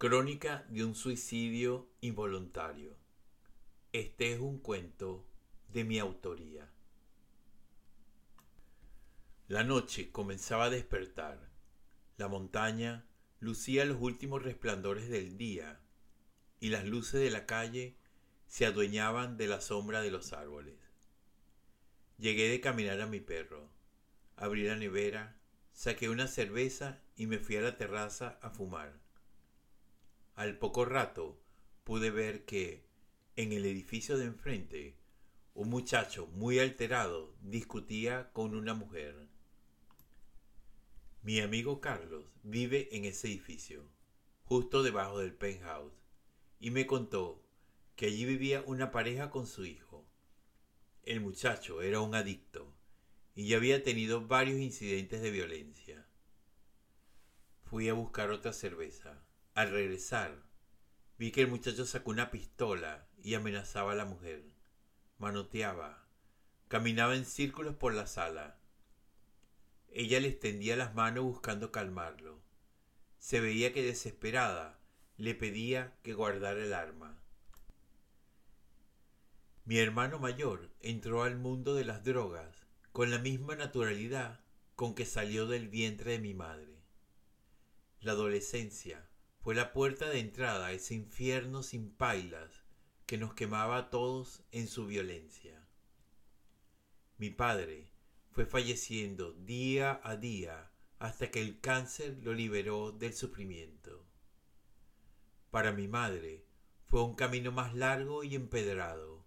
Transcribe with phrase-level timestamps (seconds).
[0.00, 2.96] Crónica de un suicidio involuntario.
[3.92, 5.26] Este es un cuento
[5.72, 6.70] de mi autoría.
[9.48, 11.50] La noche comenzaba a despertar.
[12.16, 13.06] La montaña
[13.40, 15.80] lucía los últimos resplandores del día
[16.60, 17.96] y las luces de la calle
[18.46, 20.76] se adueñaban de la sombra de los árboles.
[22.18, 23.68] Llegué de caminar a mi perro,
[24.36, 25.40] abrí la nevera,
[25.72, 29.07] saqué una cerveza y me fui a la terraza a fumar.
[30.38, 31.36] Al poco rato
[31.82, 32.84] pude ver que,
[33.34, 34.94] en el edificio de enfrente,
[35.52, 39.26] un muchacho muy alterado discutía con una mujer.
[41.24, 43.90] Mi amigo Carlos vive en ese edificio,
[44.44, 46.04] justo debajo del penthouse,
[46.60, 47.44] y me contó
[47.96, 50.06] que allí vivía una pareja con su hijo.
[51.02, 52.72] El muchacho era un adicto
[53.34, 56.06] y ya había tenido varios incidentes de violencia.
[57.64, 59.24] Fui a buscar otra cerveza.
[59.58, 60.40] Al regresar,
[61.18, 64.44] vi que el muchacho sacó una pistola y amenazaba a la mujer.
[65.18, 66.06] Manoteaba.
[66.68, 68.60] Caminaba en círculos por la sala.
[69.90, 72.40] Ella le extendía las manos buscando calmarlo.
[73.18, 74.78] Se veía que desesperada
[75.16, 77.20] le pedía que guardara el arma.
[79.64, 84.38] Mi hermano mayor entró al mundo de las drogas con la misma naturalidad
[84.76, 86.78] con que salió del vientre de mi madre.
[88.00, 89.08] La adolescencia
[89.40, 92.64] fue la puerta de entrada a ese infierno sin pailas
[93.06, 95.66] que nos quemaba a todos en su violencia.
[97.16, 97.90] Mi padre
[98.30, 104.04] fue falleciendo día a día hasta que el cáncer lo liberó del sufrimiento.
[105.50, 106.44] Para mi madre
[106.84, 109.26] fue un camino más largo y empedrado,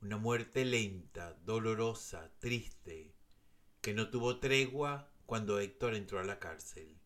[0.00, 3.14] una muerte lenta, dolorosa, triste,
[3.80, 6.98] que no tuvo tregua cuando Héctor entró a la cárcel,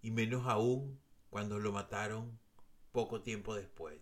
[0.00, 1.00] y menos aún
[1.34, 2.38] cuando lo mataron
[2.92, 4.00] poco tiempo después.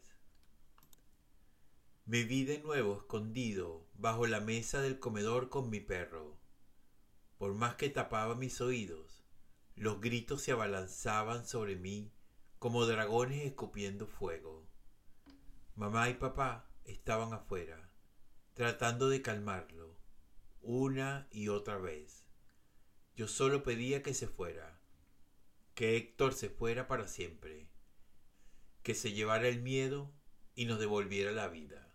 [2.05, 6.39] Me vi de nuevo escondido bajo la mesa del comedor con mi perro.
[7.39, 9.25] Por más que tapaba mis oídos,
[9.77, 12.13] los gritos se abalanzaban sobre mí
[12.59, 14.69] como dragones escupiendo fuego.
[15.75, 17.95] Mamá y papá estaban afuera,
[18.53, 19.97] tratando de calmarlo,
[20.61, 22.27] una y otra vez.
[23.17, 24.82] Yo solo pedía que se fuera,
[25.83, 27.67] que Héctor se fuera para siempre,
[28.85, 30.13] que se llevara el miedo
[30.55, 31.93] y nos devolviera la vida.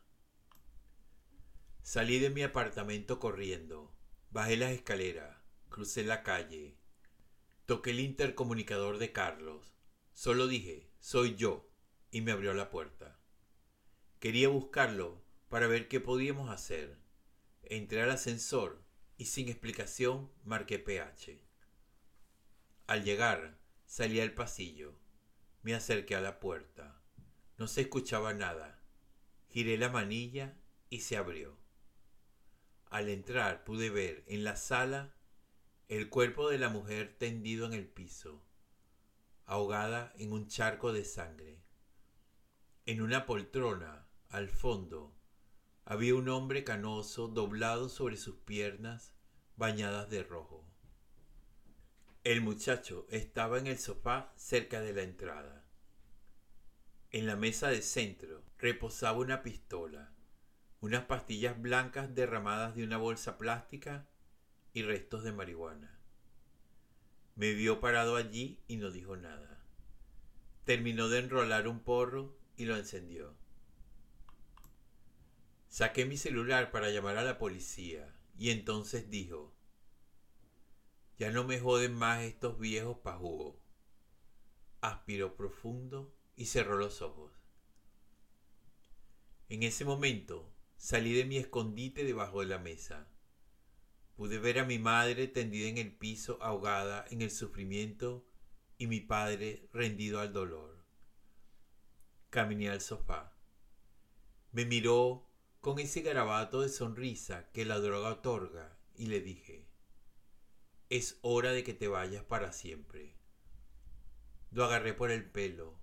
[1.83, 3.95] Salí de mi apartamento corriendo,
[4.29, 5.37] bajé las escaleras,
[5.69, 6.75] crucé la calle,
[7.65, 9.73] toqué el intercomunicador de Carlos,
[10.13, 11.69] solo dije, soy yo,
[12.11, 13.17] y me abrió la puerta.
[14.19, 16.97] Quería buscarlo para ver qué podíamos hacer.
[17.63, 18.83] Entré al ascensor
[19.15, 21.41] y sin explicación marqué PH.
[22.87, 23.56] Al llegar,
[23.87, 24.99] Salí al pasillo.
[25.63, 27.01] Me acerqué a la puerta.
[27.57, 28.83] No se escuchaba nada.
[29.47, 30.57] Giré la manilla
[30.89, 31.57] y se abrió.
[32.89, 35.15] Al entrar pude ver en la sala
[35.87, 38.43] el cuerpo de la mujer tendido en el piso,
[39.45, 41.63] ahogada en un charco de sangre.
[42.85, 45.15] En una poltrona, al fondo,
[45.85, 49.13] había un hombre canoso doblado sobre sus piernas
[49.55, 50.66] bañadas de rojo.
[52.27, 55.63] El muchacho estaba en el sofá cerca de la entrada.
[57.11, 60.11] En la mesa de centro reposaba una pistola,
[60.81, 64.09] unas pastillas blancas derramadas de una bolsa plástica
[64.73, 65.97] y restos de marihuana.
[67.37, 69.63] Me vio parado allí y no dijo nada.
[70.65, 73.37] Terminó de enrolar un porro y lo encendió.
[75.69, 79.56] Saqué mi celular para llamar a la policía y entonces dijo,
[81.17, 83.55] ya no me joden más estos viejos pajugos.
[84.81, 87.31] Aspiró profundo y cerró los ojos.
[89.49, 93.07] En ese momento salí de mi escondite debajo de la mesa.
[94.15, 98.27] Pude ver a mi madre tendida en el piso ahogada en el sufrimiento
[98.77, 100.85] y mi padre rendido al dolor.
[102.29, 103.35] Caminé al sofá.
[104.51, 105.27] Me miró
[105.61, 109.67] con ese garabato de sonrisa que la droga otorga y le dije,
[110.89, 113.13] es hora de que te vayas para siempre.
[114.51, 115.77] Lo agarré por el pelo,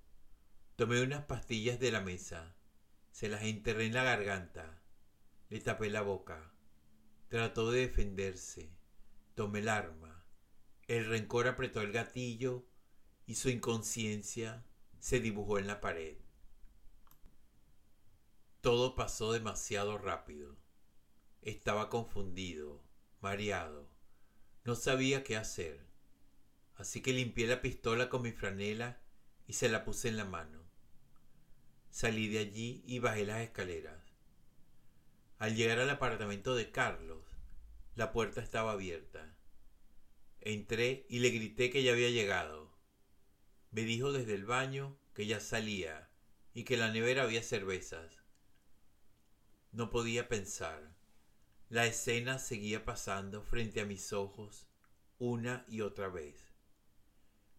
[0.77, 2.55] tomé unas pastillas de la mesa,
[3.11, 4.83] se las enterré en la garganta,
[5.51, 6.53] le tapé la boca.
[7.29, 8.71] Trató de defenderse,
[9.35, 10.25] tomé el arma.
[10.87, 12.67] El rencor apretó el gatillo
[13.27, 14.65] y su inconsciencia
[14.99, 16.17] se dibujó en la pared.
[18.61, 20.57] Todo pasó demasiado rápido.
[21.43, 22.83] Estaba confundido,
[23.21, 23.94] mareado.
[24.65, 25.79] No sabía qué hacer,
[26.77, 28.99] así que limpié la pistola con mi franela
[29.47, 30.65] y se la puse en la mano.
[31.91, 34.03] Salí de allí y bajé las escaleras.
[35.39, 37.27] Al llegar al apartamento de Carlos,
[37.95, 39.37] la puerta estaba abierta.
[40.41, 42.75] Entré y le grité que ya había llegado.
[43.71, 46.09] Me dijo desde el baño que ya salía
[46.55, 48.17] y que en la nevera había cervezas.
[49.73, 50.94] No podía pensar.
[51.75, 54.69] La escena seguía pasando frente a mis ojos
[55.19, 56.53] una y otra vez.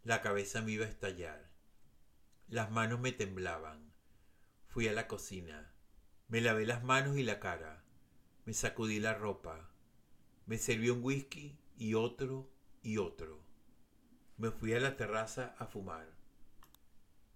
[0.06, 1.52] La cabeza me iba a estallar.
[2.48, 3.92] Las manos me temblaban.
[4.68, 5.70] Fui a la cocina.
[6.30, 7.84] Me lavé las manos y la cara.
[8.46, 9.70] Me sacudí la ropa.
[10.46, 12.50] Me serví un whisky y otro
[12.84, 13.44] y otro.
[14.38, 16.08] Me fui a la terraza a fumar.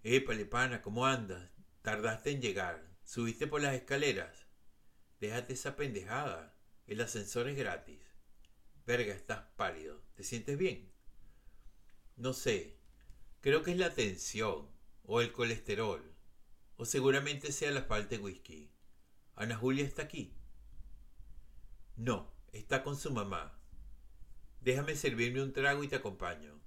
[0.03, 1.51] Épale, pana, ¿cómo andas?
[1.81, 2.87] Tardaste en llegar.
[3.03, 4.47] ¿Subiste por las escaleras?
[5.19, 6.55] Déjate esa pendejada.
[6.89, 7.99] El ascensor es gratis.
[8.87, 10.01] Verga, estás pálido.
[10.15, 10.91] ¿Te sientes bien?
[12.15, 12.79] No sé.
[13.41, 14.67] Creo que es la tensión.
[15.03, 16.01] O el colesterol.
[16.77, 18.71] O seguramente sea la falta de whisky.
[19.35, 20.33] ¿Ana Julia está aquí?
[21.95, 23.55] No, está con su mamá.
[24.59, 26.59] Déjame servirme un trago y te acompaño.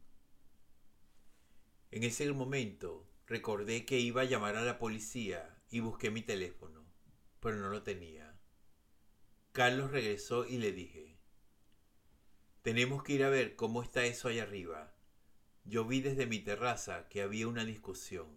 [1.90, 6.86] En ese momento recordé que iba a llamar a la policía y busqué mi teléfono,
[7.40, 8.31] pero no lo tenía.
[9.52, 11.18] Carlos regresó y le dije,
[12.62, 14.94] tenemos que ir a ver cómo está eso allá arriba.
[15.64, 18.28] Yo vi desde mi terraza que había una discusión.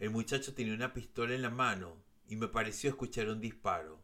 [0.00, 4.02] El muchacho tenía una pistola en la mano y me pareció escuchar un disparo.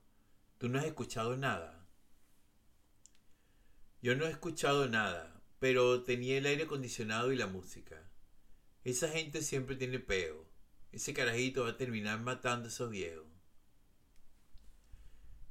[0.59, 1.89] ¿Tú no has escuchado nada?
[4.01, 8.09] Yo no he escuchado nada, pero tenía el aire acondicionado y la música.
[8.85, 10.47] Esa gente siempre tiene peo.
[10.93, 13.27] Ese carajito va a terminar matando a esos viejos.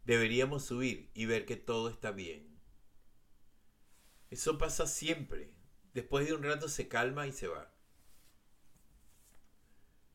[0.05, 2.59] Deberíamos subir y ver que todo está bien.
[4.29, 5.51] Eso pasa siempre.
[5.93, 7.73] Después de un rato se calma y se va.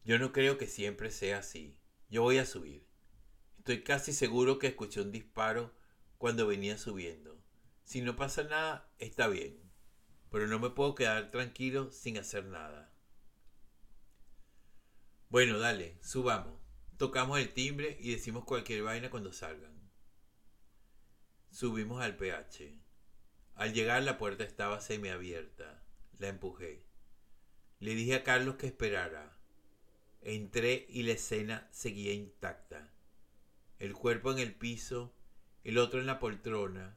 [0.04, 1.76] Yo no creo que siempre sea así.
[2.08, 2.86] Yo voy a subir.
[3.58, 5.74] Estoy casi seguro que escuché un disparo
[6.18, 7.42] cuando venía subiendo.
[7.82, 9.60] Si no pasa nada, está bien.
[10.30, 12.92] Pero no me puedo quedar tranquilo sin hacer nada.
[15.28, 16.60] Bueno, dale, subamos.
[16.96, 19.79] Tocamos el timbre y decimos cualquier vaina cuando salgan.
[21.50, 22.78] Subimos al PH.
[23.56, 25.82] Al llegar la puerta estaba semiabierta.
[26.18, 26.84] La empujé.
[27.80, 29.36] Le dije a Carlos que esperara.
[30.22, 32.92] Entré y la escena seguía intacta.
[33.80, 35.12] El cuerpo en el piso,
[35.64, 36.96] el otro en la poltrona,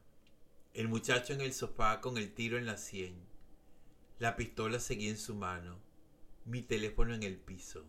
[0.73, 3.25] el muchacho en el sofá con el tiro en la sien.
[4.19, 5.79] La pistola seguía en su mano.
[6.45, 7.85] Mi teléfono en el piso.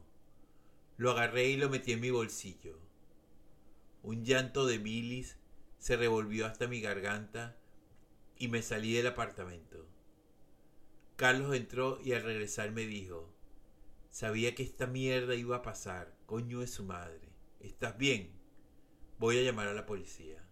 [0.97, 2.79] Lo agarré y lo metí en mi bolsillo.
[4.03, 5.37] Un llanto de bilis
[5.85, 7.59] se revolvió hasta mi garganta
[8.39, 9.87] y me salí del apartamento.
[11.17, 13.31] Carlos entró y al regresar me dijo,
[14.09, 17.29] sabía que esta mierda iba a pasar, coño de su madre.
[17.61, 18.33] ¿Estás bien?
[19.19, 20.43] Voy a llamar a la policía.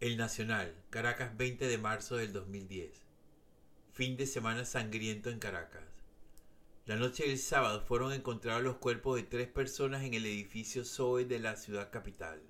[0.00, 2.98] El Nacional, Caracas 20 de marzo del 2010.
[3.92, 6.01] Fin de semana sangriento en Caracas.
[6.84, 11.24] La noche del sábado fueron encontrados los cuerpos de tres personas en el edificio Zoe
[11.24, 12.42] de la ciudad capital.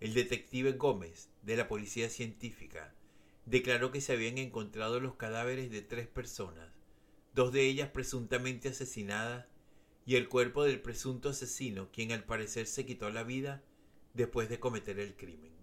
[0.00, 2.92] El detective Gómez, de la Policía Científica,
[3.44, 6.72] declaró que se habían encontrado los cadáveres de tres personas,
[7.34, 9.46] dos de ellas presuntamente asesinadas,
[10.04, 13.62] y el cuerpo del presunto asesino, quien al parecer se quitó la vida
[14.12, 15.55] después de cometer el crimen.